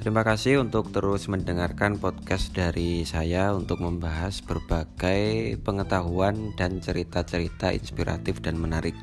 [0.00, 8.40] Terima kasih untuk terus mendengarkan podcast dari saya untuk membahas berbagai pengetahuan dan cerita-cerita inspiratif
[8.40, 8.96] dan menarik.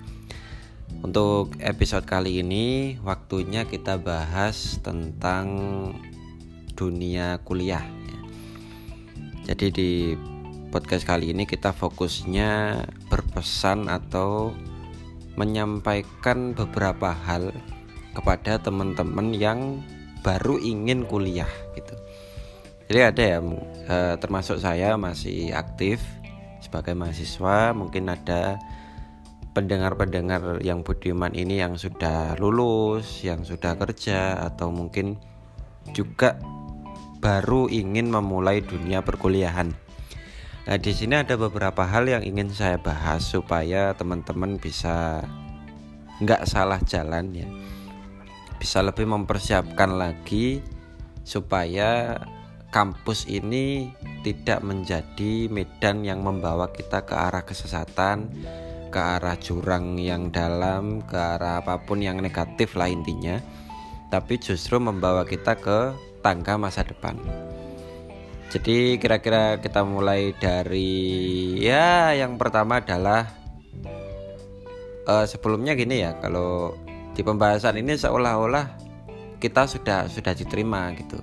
[1.05, 5.45] Untuk episode kali ini, waktunya kita bahas tentang
[6.73, 7.85] dunia kuliah.
[9.45, 9.91] Jadi, di
[10.73, 12.81] podcast kali ini kita fokusnya
[13.13, 14.49] berpesan atau
[15.37, 17.53] menyampaikan beberapa hal
[18.17, 19.85] kepada teman-teman yang
[20.27, 21.95] baru ingin kuliah gitu.
[22.91, 23.39] Jadi ada ya
[23.87, 26.03] eh, termasuk saya masih aktif
[26.59, 28.59] sebagai mahasiswa, mungkin ada
[29.55, 35.15] pendengar-pendengar yang budiman ini yang sudah lulus, yang sudah kerja atau mungkin
[35.95, 36.35] juga
[37.23, 39.71] baru ingin memulai dunia perkuliahan.
[40.67, 45.23] Nah, di sini ada beberapa hal yang ingin saya bahas supaya teman-teman bisa
[46.19, 47.47] nggak salah jalan ya
[48.57, 50.61] bisa lebih mempersiapkan lagi
[51.21, 52.17] supaya
[52.73, 53.89] kampus ini
[54.21, 58.27] tidak menjadi medan yang membawa kita ke arah kesesatan,
[58.91, 63.39] ke arah jurang yang dalam, ke arah apa pun yang negatif lah intinya,
[64.11, 67.15] tapi justru membawa kita ke tangga masa depan.
[68.47, 73.27] Jadi kira-kira kita mulai dari ya yang pertama adalah
[75.03, 76.71] uh, sebelumnya gini ya kalau
[77.17, 78.77] di pembahasan ini seolah-olah
[79.41, 81.17] kita sudah sudah diterima gitu.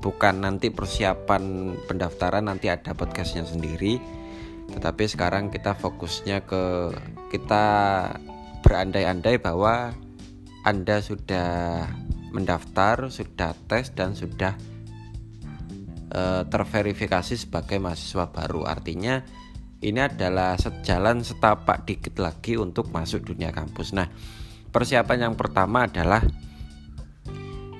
[0.00, 4.00] Bukan nanti persiapan pendaftaran nanti ada podcastnya sendiri
[4.72, 6.90] tetapi sekarang kita fokusnya ke
[7.30, 7.64] kita
[8.66, 9.94] berandai-andai bahwa
[10.66, 11.86] anda sudah
[12.34, 14.58] mendaftar sudah tes dan sudah
[16.10, 18.66] e, terverifikasi sebagai mahasiswa baru.
[18.66, 19.22] Artinya
[19.80, 23.94] ini adalah sejalan setapak dikit lagi untuk masuk dunia kampus.
[23.94, 24.10] Nah
[24.76, 26.20] persiapan yang pertama adalah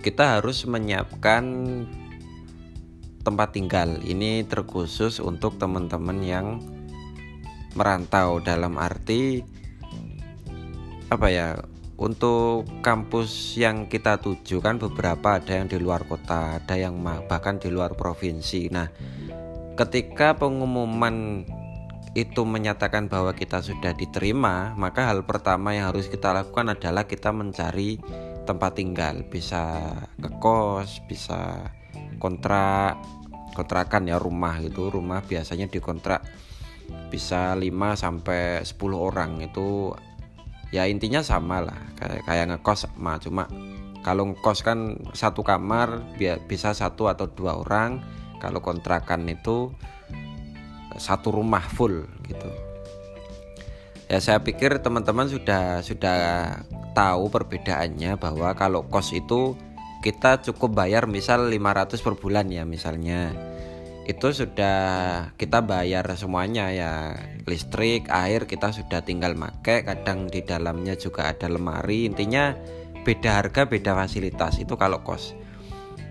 [0.01, 1.45] kita harus menyiapkan
[3.21, 4.01] tempat tinggal.
[4.01, 6.65] Ini terkhusus untuk teman-teman yang
[7.77, 9.45] merantau dalam arti
[11.13, 11.61] apa ya?
[12.01, 16.97] Untuk kampus yang kita tuju kan beberapa ada yang di luar kota, ada yang
[17.29, 18.69] bahkan di luar provinsi.
[18.73, 18.89] Nah,
[19.81, 21.45] ketika pengumuman
[22.17, 27.29] itu menyatakan bahwa kita sudah diterima, maka hal pertama yang harus kita lakukan adalah kita
[27.29, 28.01] mencari
[28.49, 31.69] tempat tinggal, bisa ke kos, bisa
[32.17, 32.97] kontrak,
[33.53, 36.25] kontrakan ya rumah itu, rumah biasanya dikontrak
[37.13, 37.69] bisa 5
[38.01, 39.45] sampai 10 orang.
[39.45, 39.93] Itu
[40.73, 43.21] ya intinya sama lah kayak kayak ngekos sama.
[43.21, 43.45] Cuma
[44.01, 46.17] kalau ngekos kan satu kamar
[46.49, 48.01] bisa satu atau dua orang.
[48.37, 49.73] Kalau kontrakan itu
[50.99, 52.51] satu rumah full gitu.
[54.07, 56.19] Ya saya pikir teman-teman sudah sudah
[56.95, 59.59] tahu perbedaannya bahwa kalau kos itu
[59.99, 63.35] kita cukup bayar misal 500 per bulan ya misalnya.
[64.07, 64.79] Itu sudah
[65.35, 67.19] kita bayar semuanya ya.
[67.51, 72.07] Listrik air kita sudah tinggal make kadang di dalamnya juga ada lemari.
[72.07, 72.55] Intinya
[73.03, 75.35] beda harga beda fasilitas itu kalau kos.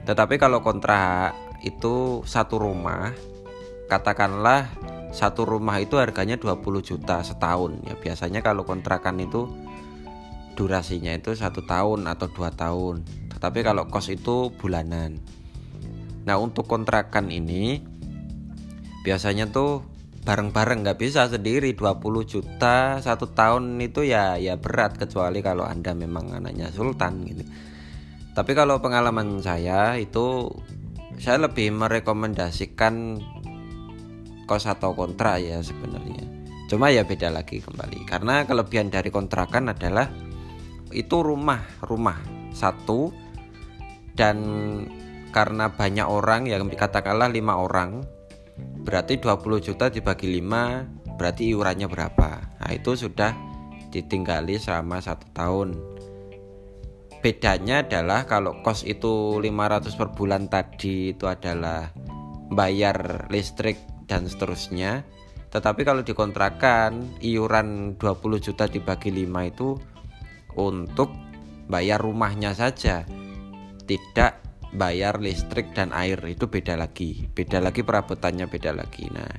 [0.04, 1.32] Tetapi kalau kontrak
[1.64, 3.16] itu satu rumah
[3.86, 4.70] katakanlah
[5.16, 7.80] satu rumah itu harganya 20 juta setahun.
[7.88, 9.48] Ya biasanya kalau kontrakan itu
[10.60, 13.08] durasinya itu satu tahun atau dua tahun.
[13.32, 15.24] Tetapi kalau kos itu bulanan.
[16.28, 17.80] Nah untuk kontrakan ini
[19.06, 19.86] biasanya tuh
[20.26, 21.72] bareng-bareng nggak bisa sendiri.
[21.78, 27.44] 20 juta satu tahun itu ya ya berat kecuali kalau anda memang anaknya sultan gitu.
[28.36, 30.52] Tapi kalau pengalaman saya itu
[31.16, 33.24] saya lebih merekomendasikan
[34.46, 36.24] kos atau kontra ya sebenarnya.
[36.66, 38.10] Cuma ya beda lagi kembali.
[38.10, 40.10] Karena kelebihan dari kontrakan adalah
[40.94, 42.18] itu rumah rumah
[42.54, 43.14] satu.
[44.16, 44.38] Dan
[45.36, 48.00] karena banyak orang yang katakanlah lima orang
[48.56, 52.30] berarti 20 juta dibagi 5 berarti iurannya berapa?
[52.64, 53.36] Nah itu sudah
[53.92, 55.70] ditinggali selama satu tahun.
[57.20, 61.90] Bedanya adalah kalau kos itu 500 per bulan tadi itu adalah
[62.54, 65.06] bayar listrik dan seterusnya.
[65.50, 69.70] Tetapi kalau dikontrakan iuran 20 juta dibagi 5 itu
[70.60, 71.14] untuk
[71.70, 73.08] bayar rumahnya saja.
[73.86, 74.34] Tidak
[74.76, 77.30] bayar listrik dan air itu beda lagi.
[77.32, 79.08] Beda lagi perabotannya beda lagi.
[79.14, 79.32] Nah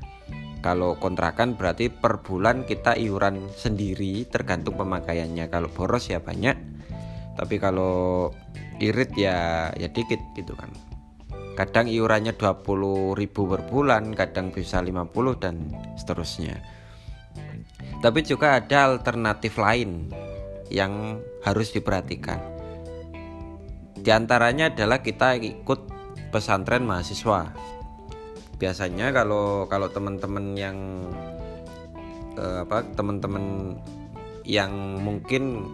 [0.65, 5.47] kalau kontrakan berarti per bulan kita iuran sendiri tergantung pemakaiannya.
[5.53, 6.77] Kalau boros ya banyak
[7.37, 8.33] tapi kalau
[8.81, 10.73] irit ya ya dikit gitu kan
[11.57, 16.61] kadang iurannya 20 ribu per bulan kadang bisa 50 dan seterusnya
[18.05, 20.13] tapi juga ada alternatif lain
[20.69, 22.55] yang harus diperhatikan
[24.07, 25.91] Di antaranya adalah kita ikut
[26.31, 27.51] pesantren mahasiswa.
[28.55, 30.79] Biasanya kalau kalau teman-teman yang
[32.39, 33.75] eh, apa teman-teman
[34.47, 35.67] yang mungkin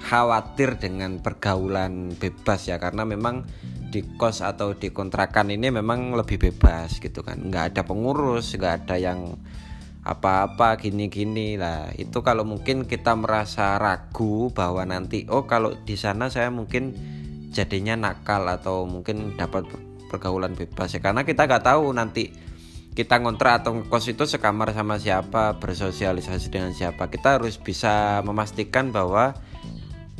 [0.00, 3.42] khawatir dengan pergaulan bebas ya karena memang
[3.90, 7.42] di kos atau di kontrakan ini memang lebih bebas gitu kan.
[7.50, 9.36] Nggak ada pengurus nggak ada yang
[10.06, 11.92] apa-apa gini-gini lah.
[11.92, 16.96] Itu kalau mungkin kita merasa ragu bahwa nanti oh kalau di sana saya mungkin
[17.50, 19.66] jadinya nakal atau mungkin dapat
[20.08, 21.02] pergaulan bebas ya.
[21.02, 22.30] Karena kita nggak tahu nanti
[22.90, 27.10] kita ngontrak atau kos itu sekamar sama siapa bersosialisasi dengan siapa.
[27.10, 29.34] Kita harus bisa memastikan bahwa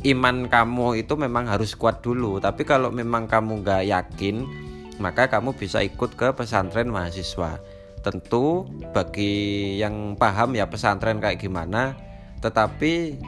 [0.01, 2.41] iman kamu itu memang harus kuat dulu.
[2.41, 4.45] Tapi kalau memang kamu nggak yakin
[5.01, 7.61] maka kamu bisa ikut ke pesantren mahasiswa.
[8.01, 8.65] Tentu
[8.97, 11.93] bagi yang paham ya pesantren kayak gimana
[12.41, 13.21] tetapi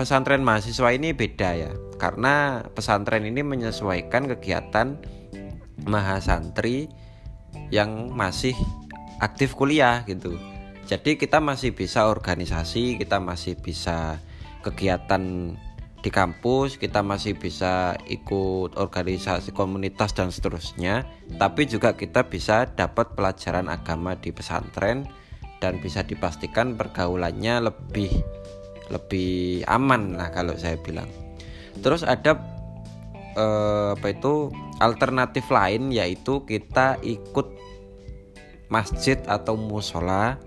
[0.00, 1.72] pesantren mahasiswa ini beda ya.
[2.00, 4.96] Karena pesantren ini menyesuaikan kegiatan
[5.84, 6.88] mahasantri
[7.68, 8.56] yang masih
[9.20, 10.40] aktif kuliah gitu.
[10.88, 14.16] Jadi kita masih bisa organisasi kita masih bisa
[14.64, 15.52] kegiatan
[15.98, 21.02] di kampus kita masih bisa ikut organisasi komunitas dan seterusnya.
[21.36, 25.10] Tapi juga kita bisa dapat pelajaran agama di pesantren
[25.58, 28.14] dan bisa dipastikan pergaulannya lebih
[28.94, 31.10] lebih aman lah kalau saya bilang.
[31.82, 32.38] Terus ada
[33.34, 37.58] eh, apa itu alternatif lain yaitu kita ikut
[38.70, 40.38] masjid atau musola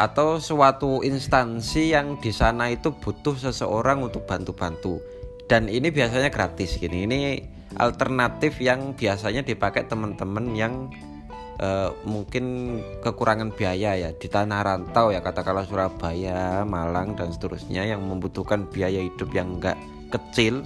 [0.00, 5.02] atau suatu instansi yang di sana itu butuh seseorang untuk bantu-bantu.
[5.48, 7.04] Dan ini biasanya gratis gini.
[7.04, 7.18] Ini
[7.76, 10.88] alternatif yang biasanya dipakai teman-teman yang
[11.60, 14.10] uh, mungkin kekurangan biaya ya.
[14.16, 19.76] Di tanah rantau ya katakanlah Surabaya, Malang dan seterusnya yang membutuhkan biaya hidup yang enggak
[20.08, 20.64] kecil.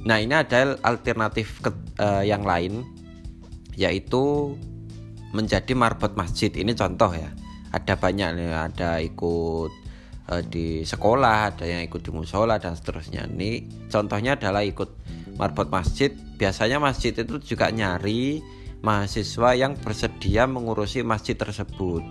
[0.00, 1.70] Nah ini ada alternatif ke,
[2.00, 2.88] uh, yang lain
[3.76, 4.56] yaitu
[5.36, 6.48] menjadi marbot masjid.
[6.48, 7.28] Ini contoh ya
[7.70, 9.72] ada banyak nih ada ikut
[10.30, 13.26] uh, di sekolah ada yang ikut di musola dan seterusnya.
[13.30, 14.90] Ini contohnya adalah ikut
[15.38, 16.10] marbot masjid.
[16.14, 18.40] Biasanya masjid itu juga nyari
[18.80, 22.02] mahasiswa yang bersedia mengurusi masjid tersebut.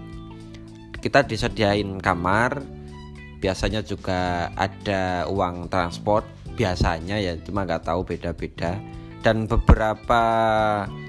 [1.00, 2.59] Kita disediain kamar
[3.39, 6.27] biasanya juga ada uang transport
[6.59, 8.79] biasanya ya cuma nggak tahu beda-beda.
[9.19, 10.21] Dan beberapa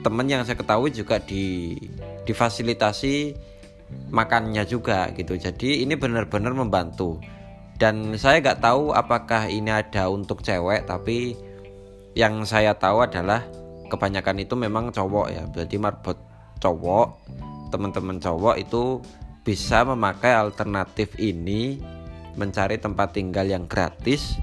[0.02, 1.78] teman yang saya ketahui juga di
[2.26, 3.38] difasilitasi
[4.10, 5.38] makannya juga gitu.
[5.38, 7.22] Jadi ini benar-benar membantu.
[7.80, 11.32] Dan saya nggak tahu apakah ini ada untuk cewek tapi
[12.12, 13.40] yang saya tahu adalah
[13.88, 15.42] kebanyakan itu memang cowok ya.
[15.48, 16.18] Berarti marbot
[16.60, 17.08] cowok
[17.72, 19.00] teman-teman cowok itu
[19.46, 21.80] bisa memakai alternatif ini
[22.36, 24.36] mencari tempat tinggal yang gratis.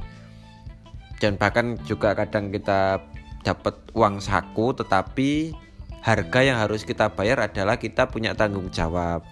[1.22, 3.02] Dan bahkan juga kadang kita
[3.46, 5.54] dapat uang saku tetapi
[6.02, 9.24] harga yang harus kita bayar adalah kita punya tanggung jawab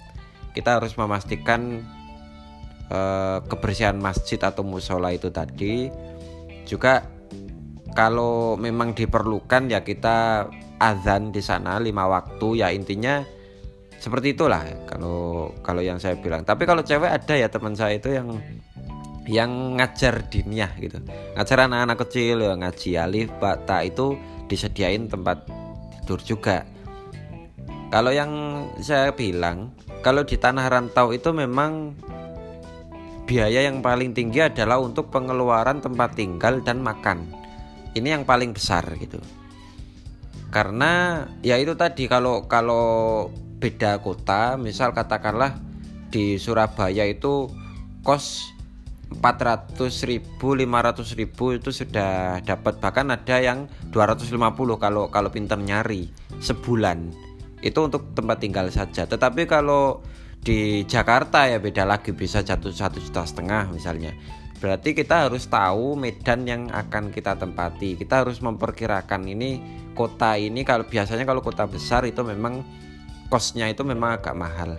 [0.55, 1.83] kita harus memastikan
[2.87, 5.91] uh, kebersihan masjid atau musola itu tadi.
[6.63, 7.03] Juga
[7.91, 10.47] kalau memang diperlukan ya kita
[10.79, 12.63] azan di sana lima waktu.
[12.63, 13.21] Ya intinya
[13.99, 16.47] seperti itulah kalau kalau yang saya bilang.
[16.47, 18.39] Tapi kalau cewek ada ya teman saya itu yang
[19.27, 21.01] yang ngajar diniyah gitu.
[21.35, 24.15] Ngajar anak-anak kecil ya ngaji alif bata itu
[24.47, 25.45] disediain tempat
[26.01, 26.57] tidur juga.
[27.89, 28.31] Kalau yang
[28.81, 29.73] saya bilang
[30.05, 31.97] kalau di tanah rantau itu memang
[33.25, 37.25] biaya yang paling tinggi adalah untuk pengeluaran tempat tinggal dan makan.
[37.97, 39.17] Ini yang paling besar gitu.
[40.53, 45.57] Karena ya itu tadi kalau kalau beda kota, misal katakanlah
[46.13, 47.49] di Surabaya itu
[48.05, 48.53] kos
[49.09, 54.37] 400 ribu 500 ribu itu sudah dapat bahkan ada yang 250
[54.77, 56.09] kalau kalau pinter nyari
[56.41, 57.24] sebulan
[57.65, 59.09] itu untuk tempat tinggal saja.
[59.09, 60.05] Tetapi kalau
[60.45, 64.13] di Jakarta ya beda lagi bisa jatuh satu juta setengah misalnya.
[64.61, 67.97] Berarti kita harus tahu medan yang akan kita tempati.
[67.97, 69.59] Kita harus memperkirakan ini
[69.97, 72.61] kota ini kalau biasanya kalau kota besar itu memang
[73.33, 74.77] kosnya itu memang agak mahal.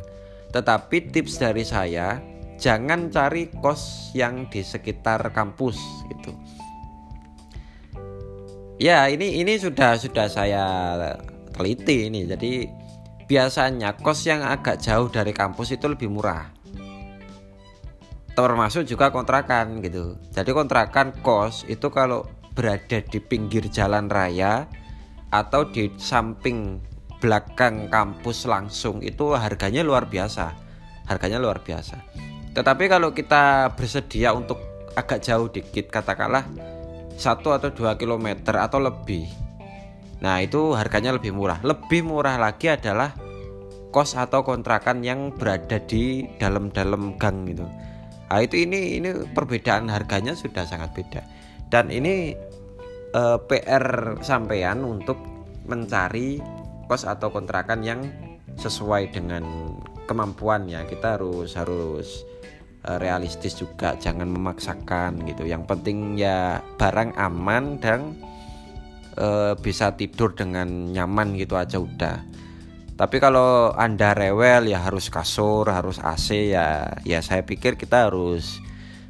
[0.54, 2.22] Tetapi tips dari saya
[2.56, 5.76] jangan cari kos yang di sekitar kampus
[6.14, 6.32] gitu.
[8.78, 10.64] Ya ini ini sudah sudah saya
[11.52, 12.28] teliti ini.
[12.28, 12.68] Jadi
[13.26, 16.50] biasanya kos yang agak jauh dari kampus itu lebih murah.
[18.36, 20.14] Termasuk juga kontrakan gitu.
[20.30, 24.70] Jadi kontrakan kos itu kalau berada di pinggir jalan raya
[25.34, 26.78] atau di samping
[27.18, 30.54] belakang kampus langsung itu harganya luar biasa.
[31.10, 31.98] Harganya luar biasa.
[32.54, 34.60] Tetapi kalau kita bersedia untuk
[34.96, 36.44] agak jauh dikit katakanlah
[37.16, 39.45] satu atau dua kilometer atau lebih
[40.20, 41.60] nah itu harganya lebih murah.
[41.60, 43.12] Lebih murah lagi adalah
[43.92, 47.64] kos atau kontrakan yang berada di dalam-dalam gang gitu.
[48.26, 51.22] Nah itu ini ini perbedaan harganya sudah sangat beda.
[51.70, 52.36] Dan ini
[53.12, 55.16] eh, PR sampean untuk
[55.66, 56.38] mencari
[56.86, 58.00] kos atau kontrakan yang
[58.56, 59.44] sesuai dengan
[60.06, 62.24] kemampuan ya kita harus harus
[62.86, 63.98] uh, realistis juga.
[63.98, 65.44] Jangan memaksakan gitu.
[65.44, 68.14] Yang penting ya barang aman dan
[69.16, 72.22] uh, bisa tidur dengan nyaman gitu aja udah
[72.96, 78.60] tapi kalau anda rewel ya harus kasur harus AC ya ya saya pikir kita harus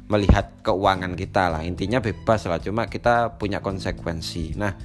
[0.07, 4.75] melihat keuangan kita lah intinya bebas lah cuma kita punya konsekuensi nah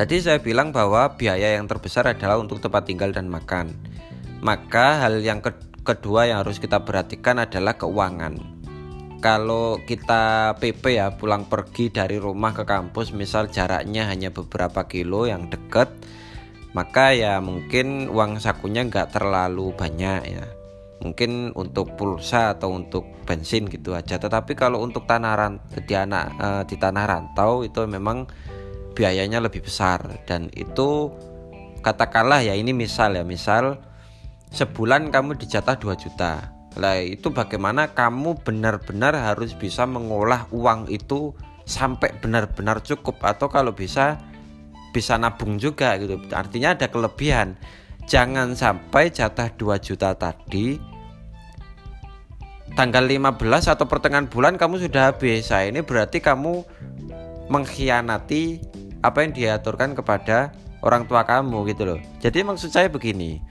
[0.00, 3.76] Tadi saya bilang bahwa biaya yang terbesar adalah untuk tempat tinggal dan makan.
[4.40, 5.52] Maka hal yang ke
[5.84, 8.59] kedua yang harus kita perhatikan adalah keuangan.
[9.20, 15.28] Kalau kita PP ya pulang pergi dari rumah ke kampus misal jaraknya hanya beberapa kilo
[15.28, 15.92] yang dekat
[16.70, 20.46] maka ya mungkin uang sakunya nggak terlalu banyak ya.
[21.00, 24.20] Mungkin untuk pulsa atau untuk bensin gitu aja.
[24.20, 28.28] Tetapi kalau untuk tanah di anak eh, di tanah rantau itu memang
[28.94, 30.22] biayanya lebih besar.
[30.28, 31.10] Dan itu
[31.82, 33.80] katakanlah ya ini misal ya misal
[34.52, 41.34] sebulan kamu dijatah 2 juta lah itu bagaimana kamu benar-benar harus bisa mengolah uang itu
[41.66, 44.22] sampai benar-benar cukup atau kalau bisa
[44.94, 47.58] bisa nabung juga gitu artinya ada kelebihan
[48.06, 50.78] jangan sampai jatah 2 juta tadi
[52.78, 56.62] tanggal 15 atau pertengahan bulan kamu sudah habis nah, ini berarti kamu
[57.50, 58.62] mengkhianati
[59.02, 62.00] apa yang diaturkan kepada orang tua kamu gitu loh.
[62.22, 63.42] Jadi maksud saya begini.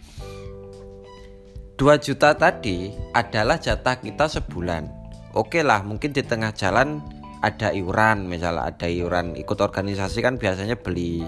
[1.79, 4.83] 2 juta tadi adalah jatah kita sebulan.
[5.31, 6.99] Oke lah, mungkin di tengah jalan
[7.39, 11.23] ada iuran, misalnya ada iuran ikut organisasi kan biasanya beli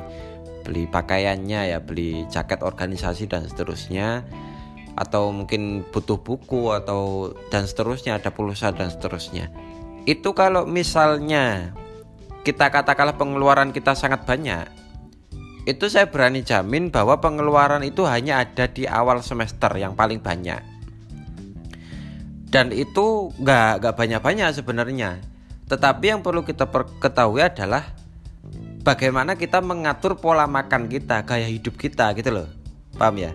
[0.68, 4.28] beli pakaiannya ya, beli jaket organisasi dan seterusnya
[5.00, 9.48] atau mungkin butuh buku atau dan seterusnya ada pulsa dan seterusnya.
[10.04, 11.72] Itu kalau misalnya
[12.44, 14.81] kita katakanlah pengeluaran kita sangat banyak
[15.70, 20.58] itu saya berani jamin bahwa pengeluaran itu hanya ada di awal semester yang paling banyak.
[22.52, 25.22] Dan itu nggak nggak banyak-banyak sebenarnya.
[25.70, 26.68] Tetapi yang perlu kita
[27.00, 27.96] ketahui adalah
[28.84, 32.50] bagaimana kita mengatur pola makan kita gaya hidup kita gitu loh.
[32.98, 33.32] Paham ya?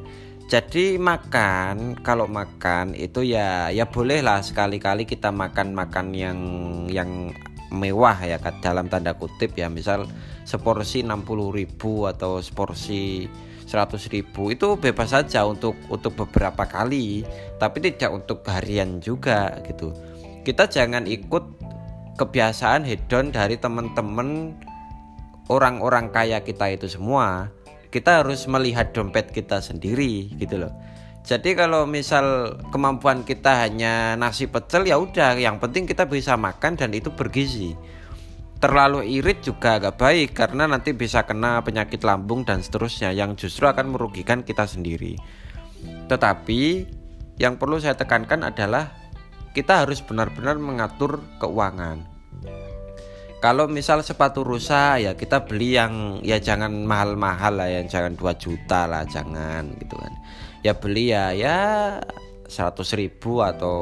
[0.46, 6.38] Jadi makan kalau makan itu ya ya bolehlah sekali-kali kita makan makan yang
[6.86, 7.34] yang
[7.70, 10.06] mewah ya dalam tanda kutip ya misal
[10.46, 13.26] seporsi 60.000 atau seporsi
[13.66, 17.26] 100.000 itu bebas saja untuk untuk beberapa kali
[17.58, 19.90] tapi tidak untuk harian juga gitu.
[20.46, 21.44] Kita jangan ikut
[22.14, 24.54] kebiasaan hedon dari teman-teman
[25.50, 27.50] orang-orang kaya kita itu semua.
[27.90, 30.74] Kita harus melihat dompet kita sendiri gitu loh
[31.26, 36.78] jadi kalau misal kemampuan kita hanya nasi pecel ya udah, yang penting kita bisa makan
[36.78, 37.74] dan itu bergizi.
[38.62, 43.66] Terlalu irit juga agak baik karena nanti bisa kena penyakit lambung dan seterusnya yang justru
[43.66, 45.18] akan merugikan kita sendiri.
[46.06, 46.62] Tetapi
[47.42, 48.94] yang perlu saya tekankan adalah
[49.50, 52.06] kita harus benar-benar mengatur keuangan.
[53.42, 58.30] Kalau misal sepatu rusak ya kita beli yang ya jangan mahal-mahal lah ya, jangan 2
[58.38, 60.14] juta lah, jangan gitu kan
[60.66, 61.58] ya beli ya ya
[62.46, 63.78] 100 ribu atau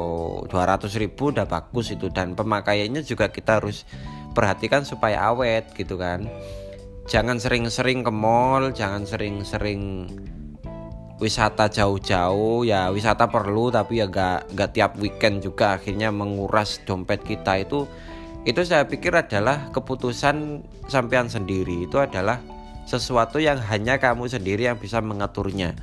[0.49, 2.09] 200 ribu udah bagus itu.
[2.13, 3.85] Dan pemakaiannya juga kita harus
[4.33, 6.29] perhatikan supaya awet gitu kan.
[7.05, 10.09] Jangan sering-sering ke mall jangan sering-sering
[11.21, 12.65] wisata jauh-jauh.
[12.65, 17.85] Ya wisata perlu tapi ya gak, gak tiap weekend juga akhirnya menguras dompet kita itu.
[18.45, 21.89] Itu saya pikir adalah keputusan sampean sendiri.
[21.89, 22.41] Itu adalah
[22.85, 25.73] sesuatu yang hanya kamu sendiri yang bisa mengaturnya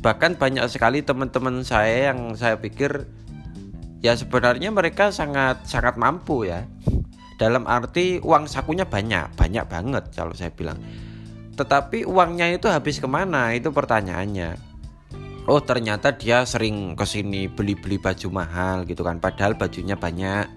[0.00, 3.04] bahkan banyak sekali teman-teman saya yang saya pikir
[4.00, 6.64] ya sebenarnya mereka sangat sangat mampu ya.
[7.40, 10.80] Dalam arti uang sakunya banyak banyak banget kalau saya bilang.
[11.56, 13.52] Tetapi uangnya itu habis ke mana?
[13.52, 14.72] Itu pertanyaannya.
[15.48, 19.20] Oh ternyata dia sering ke sini beli-beli baju mahal gitu kan.
[19.20, 20.48] Padahal bajunya banyak.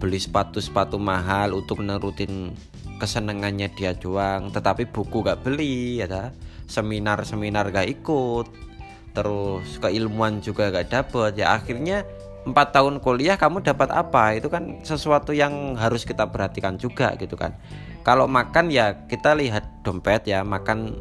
[0.00, 2.56] Beli sepatu-sepatu mahal untuk menurutin
[3.00, 4.52] kesenangannya dia doang.
[4.52, 6.32] Tetapi buku gak beli ya
[6.68, 8.71] seminar-seminar gak ikut
[9.12, 11.40] terus keilmuan juga gak dapet.
[11.40, 12.04] Ya akhirnya
[12.42, 14.34] empat tahun kuliah kamu dapat apa?
[14.34, 17.54] Itu kan sesuatu yang harus kita perhatikan juga gitu kan.
[18.02, 20.98] Kalau makan ya kita lihat dompet ya makan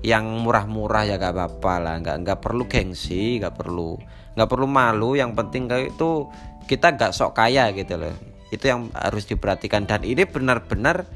[0.00, 1.94] yang murah-murah ya gak apa-apa lah.
[2.00, 3.98] Nggak nggak perlu gengsi nggak perlu
[4.38, 5.16] nggak perlu malu.
[5.18, 6.30] Yang penting itu
[6.70, 8.14] kita gak sok kaya gitu loh.
[8.54, 9.90] Itu yang harus diperhatikan.
[9.90, 11.08] Dan ini benar-benar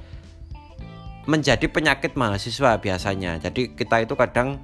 [1.24, 3.40] menjadi penyakit mahasiswa biasanya.
[3.40, 4.60] Jadi kita itu kadang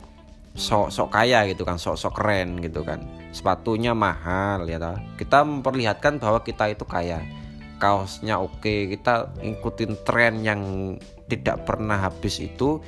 [0.55, 3.03] sok-sok kaya gitu kan sok-sok keren gitu kan.
[3.31, 4.99] Sepatunya mahal ya toh.
[5.15, 7.23] kita memperlihatkan bahwa kita itu kaya.
[7.81, 10.61] Kaosnya oke kita ikutin tren yang
[11.31, 12.83] tidak pernah habis itu.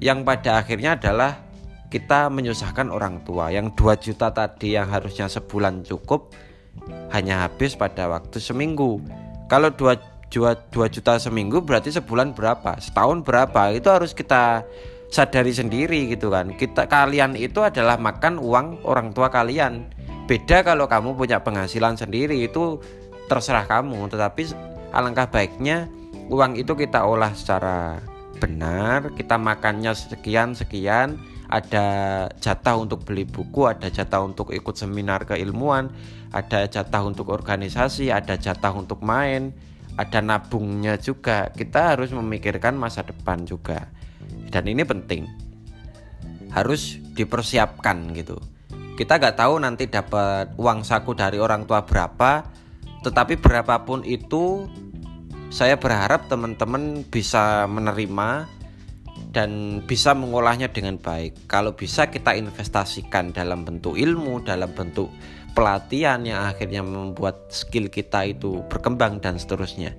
[0.00, 1.40] Yang pada akhirnya adalah
[1.90, 3.50] kita menyusahkan orang tua.
[3.50, 6.30] Yang 2 juta tadi yang harusnya sebulan cukup
[7.10, 9.02] hanya habis pada waktu seminggu.
[9.50, 9.98] Kalau 2
[10.30, 12.78] 2 juta seminggu berarti sebulan berapa?
[12.78, 13.74] Setahun berapa?
[13.74, 14.62] Itu harus kita
[15.10, 16.54] sadari sendiri gitu kan.
[16.54, 19.90] Kita kalian itu adalah makan uang orang tua kalian.
[20.30, 22.78] Beda kalau kamu punya penghasilan sendiri itu
[23.26, 24.06] terserah kamu.
[24.06, 24.42] Tetapi
[24.94, 25.90] alangkah baiknya
[26.30, 27.98] uang itu kita olah secara
[28.40, 35.28] benar kita makannya sekian sekian ada jatah untuk beli buku ada jatah untuk ikut seminar
[35.28, 35.92] keilmuan
[36.32, 39.52] ada jatah untuk organisasi ada jatah untuk main
[39.98, 41.52] ada nabungnya juga.
[41.52, 43.90] Kita harus memikirkan masa depan juga
[44.50, 45.26] dan ini penting.
[46.50, 48.36] Harus dipersiapkan gitu.
[48.98, 52.60] Kita nggak tahu nanti dapat uang saku dari orang tua berapa
[53.00, 54.68] tetapi berapapun itu
[55.48, 58.46] saya berharap teman-teman bisa menerima
[59.32, 61.48] dan bisa mengolahnya dengan baik.
[61.48, 65.08] Kalau bisa kita investasikan dalam bentuk ilmu dalam bentuk
[65.56, 69.96] pelatihan yang akhirnya membuat skill kita itu berkembang dan seterusnya.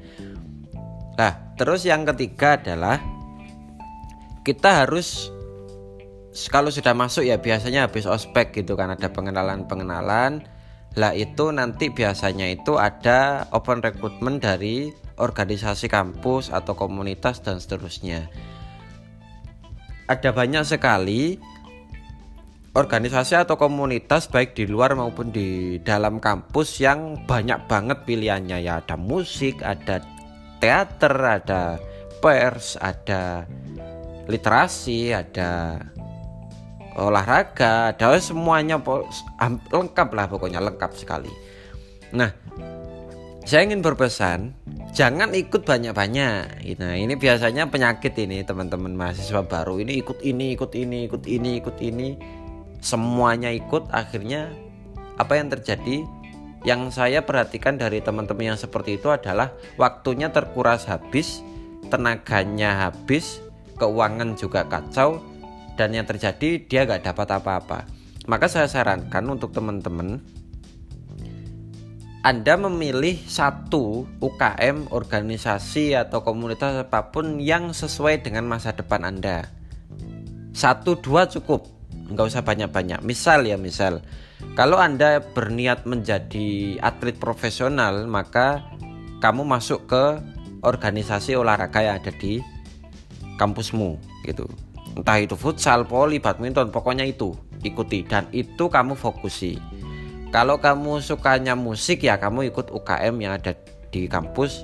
[1.18, 3.02] Nah terus yang ketiga adalah
[4.42, 5.30] kita harus
[6.48, 10.48] kalau sudah masuk ya biasanya habis ospek gitu kan ada pengenalan-pengenalan.
[11.00, 18.28] Lah itu nanti biasanya itu ada open recruitment dari organisasi kampus atau komunitas dan seterusnya.
[20.12, 21.40] Ada banyak sekali
[22.72, 28.60] organisasi atau komunitas baik di luar maupun di dalam kampus yang banyak banget pilihannya.
[28.64, 30.04] Ya ada musik ada
[30.60, 31.80] teater ada
[32.20, 33.48] pers ada
[34.32, 35.84] literasi, ada
[36.96, 38.80] olahraga, ada semuanya
[39.72, 41.32] lengkap lah pokoknya lengkap sekali.
[42.16, 42.32] Nah,
[43.48, 44.56] saya ingin berpesan
[44.92, 46.68] jangan ikut banyak-banyak.
[46.80, 51.52] Nah, ini biasanya penyakit ini teman-teman mahasiswa baru ini ikut ini, ikut ini, ikut ini,
[51.60, 52.10] ikut ini.
[52.82, 54.52] Semuanya ikut akhirnya
[55.16, 56.04] apa yang terjadi?
[56.62, 59.50] Yang saya perhatikan dari teman-teman yang seperti itu adalah
[59.82, 61.42] waktunya terkuras habis,
[61.90, 63.42] tenaganya habis,
[63.82, 65.18] keuangan juga kacau
[65.74, 67.90] dan yang terjadi dia gak dapat apa-apa
[68.30, 70.22] maka saya sarankan untuk teman-teman
[72.22, 79.50] anda memilih satu UKM, organisasi atau komunitas apa pun yang sesuai dengan masa depan Anda.
[80.54, 81.66] Satu dua cukup,
[82.14, 83.02] nggak usah banyak-banyak.
[83.02, 84.06] Misal ya misal,
[84.54, 88.70] kalau Anda berniat menjadi atlet profesional, maka
[89.18, 90.22] kamu masuk ke
[90.62, 92.38] organisasi olahraga yang ada di
[93.42, 93.98] kampusmu
[94.30, 94.46] gitu
[94.96, 97.32] entah itu futsal, poli, badminton, pokoknya itu
[97.64, 99.62] ikuti dan itu kamu fokusi.
[100.32, 103.52] Kalau kamu sukanya musik ya kamu ikut UKM yang ada
[103.92, 104.64] di kampus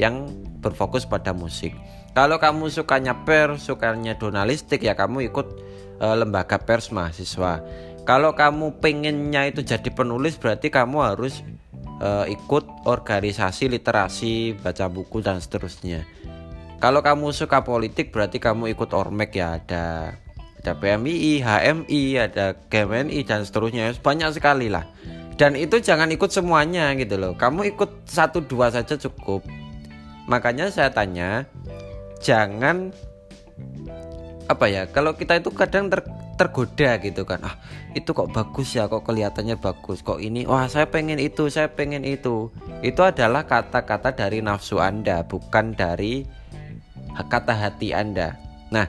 [0.00, 0.28] yang
[0.64, 1.76] berfokus pada musik.
[2.16, 5.46] Kalau kamu sukanya pers, sukanya jurnalistik ya kamu ikut
[6.00, 7.60] e, lembaga pers mahasiswa.
[8.08, 11.44] Kalau kamu pengennya itu jadi penulis berarti kamu harus
[12.00, 16.04] e, ikut organisasi literasi, baca buku dan seterusnya.
[16.82, 20.18] Kalau kamu suka politik berarti kamu ikut Ormek ya ada
[20.62, 24.90] ada PMI, HMI, ada GMNI dan seterusnya banyak sekali lah.
[25.38, 27.38] Dan itu jangan ikut semuanya gitu loh.
[27.38, 29.46] Kamu ikut satu dua saja cukup.
[30.26, 31.46] Makanya saya tanya,
[32.18, 32.90] jangan
[34.46, 34.82] apa ya?
[34.90, 36.02] Kalau kita itu kadang ter,
[36.34, 37.42] tergoda gitu kan.
[37.42, 37.58] Ah,
[37.94, 40.02] itu kok bagus ya, kok kelihatannya bagus.
[40.02, 42.54] Kok ini, wah saya pengen itu, saya pengen itu.
[42.86, 46.41] Itu adalah kata-kata dari nafsu Anda, bukan dari
[47.16, 48.36] kata hati Anda.
[48.72, 48.88] Nah,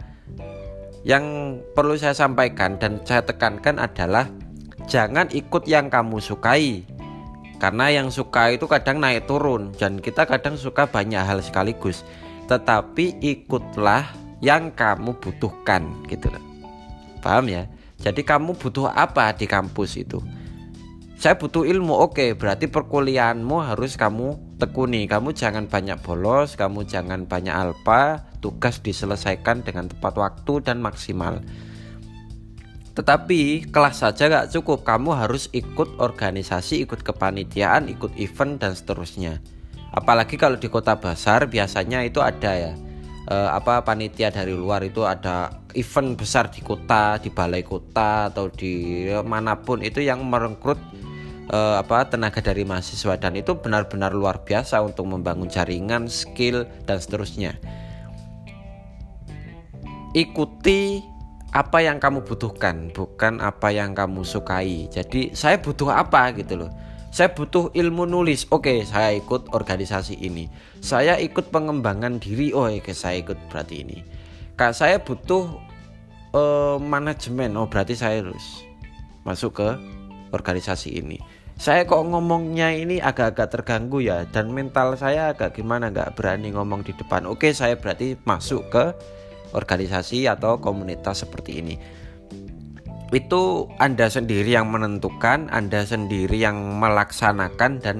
[1.03, 4.31] yang perlu saya sampaikan dan saya tekankan adalah
[4.87, 6.87] jangan ikut yang kamu sukai.
[7.59, 12.03] Karena yang suka itu kadang naik turun dan kita kadang suka banyak hal sekaligus.
[12.51, 14.03] Tetapi ikutlah
[14.43, 16.43] yang kamu butuhkan gitu loh.
[17.23, 17.63] Paham ya?
[18.03, 20.19] Jadi kamu butuh apa di kampus itu?
[21.15, 21.95] Saya butuh ilmu.
[21.95, 28.79] Oke, berarti perkuliahanmu harus kamu tekuni kamu jangan banyak bolos kamu jangan banyak alpa tugas
[28.79, 31.43] diselesaikan dengan tepat waktu dan maksimal.
[32.95, 39.43] Tetapi kelas saja gak cukup kamu harus ikut organisasi ikut kepanitiaan ikut event dan seterusnya.
[39.91, 42.73] Apalagi kalau di kota besar biasanya itu ada ya
[43.27, 48.47] e, apa panitia dari luar itu ada event besar di kota di balai kota atau
[48.47, 50.79] di mana pun itu yang merekrut
[51.49, 57.01] eh, apa tenaga dari mahasiswa dan itu benar-benar luar biasa untuk membangun jaringan, skill dan
[57.01, 57.57] seterusnya.
[60.13, 61.01] Ikuti
[61.53, 64.89] apa yang kamu butuhkan, bukan apa yang kamu sukai.
[64.89, 66.71] Jadi saya butuh apa gitu loh.
[67.13, 68.49] Saya butuh ilmu nulis.
[68.49, 70.49] Oke, saya ikut organisasi ini.
[70.81, 72.49] Saya ikut pengembangan diri.
[72.57, 74.01] Oh, oke, saya ikut berarti ini.
[74.57, 75.45] Kak, saya butuh
[76.33, 77.53] uh, manajemen.
[77.53, 78.65] Oh, berarti saya harus
[79.21, 79.69] masuk ke
[80.33, 81.21] organisasi ini.
[81.53, 86.81] Saya kok ngomongnya ini agak-agak terganggu ya dan mental saya agak gimana nggak berani ngomong
[86.81, 87.29] di depan.
[87.29, 88.85] Oke, saya berarti masuk ke
[89.53, 91.75] organisasi atau komunitas seperti ini
[93.13, 97.97] itu Anda sendiri yang menentukan, Anda sendiri yang melaksanakan dan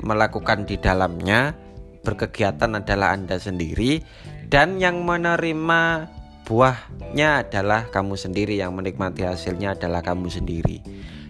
[0.00, 1.58] melakukan di dalamnya.
[2.06, 3.98] Berkegiatan adalah Anda sendiri
[4.46, 6.06] dan yang menerima
[6.46, 10.78] buahnya adalah kamu sendiri, yang menikmati hasilnya adalah kamu sendiri.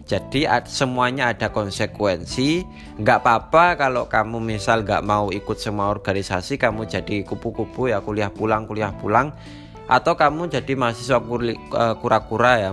[0.06, 2.62] Jadi semuanya ada konsekuensi.
[3.02, 8.30] Nggak apa-apa kalau kamu misal nggak mau ikut semua organisasi, kamu jadi kupu-kupu ya kuliah
[8.30, 9.34] pulang, kuliah pulang.
[9.90, 12.70] Atau kamu jadi mahasiswa eh, kura-kura ya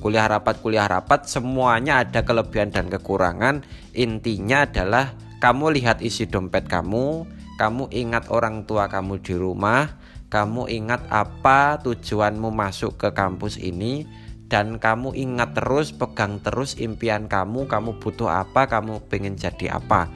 [0.00, 1.28] kuliah rapat kuliah rapat.
[1.28, 3.68] Semuanya ada kelebihan dan kekurangan.
[3.92, 5.12] Intinya adalah
[5.44, 7.26] kamu lihat isi dompet kamu
[7.58, 9.98] kamu ingat orang tua kamu di rumah
[10.30, 14.06] kamu ingat apa tujuanmu masuk ke kampus ini
[14.52, 20.12] dan kamu ingat terus pegang terus impian kamu kamu butuh apa kamu pengen jadi apa.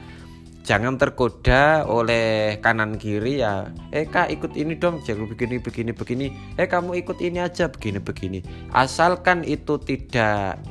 [0.61, 6.27] Jangan tergoda oleh kanan kiri ya eh kak ikut ini dong jangan begini begini begini.
[6.53, 8.45] Eh kamu ikut ini aja begini begini.
[8.77, 10.61] Asalkan itu tidak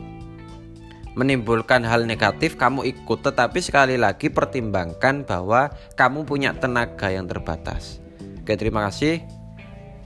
[1.19, 3.19] menimbulkan hal negatif kamu ikut.
[3.27, 7.99] Tetapi sekali lagi pertimbangkan bahwa kamu punya tenaga yang terbatas.
[8.47, 9.27] Oke terima kasih.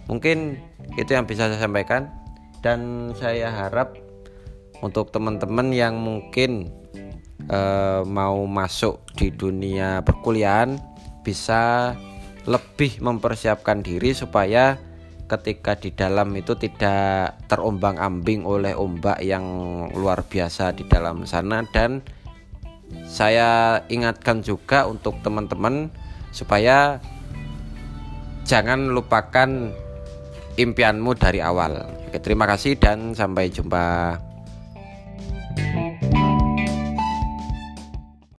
[0.09, 0.57] Mungkin
[0.97, 2.20] itu yang bisa saya sampaikan
[2.61, 3.97] dan saya harap
[4.81, 6.73] untuk teman-teman yang mungkin
[7.53, 10.81] uh, mau masuk di dunia perkuliahan
[11.21, 11.93] bisa
[12.49, 14.81] lebih mempersiapkan diri supaya
[15.31, 19.45] ketika di dalam itu tidak terombang-ambing oleh ombak yang
[19.95, 21.63] luar biasa di dalam sana.
[21.71, 22.03] Dan
[23.07, 25.95] saya ingatkan juga untuk teman-teman
[26.35, 26.99] supaya
[28.43, 29.71] jangan lupakan
[30.57, 31.87] impianmu dari awal.
[32.11, 34.19] Oke, terima kasih dan sampai jumpa.
[35.51, 35.90] thank you